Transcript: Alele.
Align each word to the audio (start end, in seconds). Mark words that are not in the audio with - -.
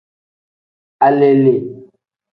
Alele. 1.05 1.53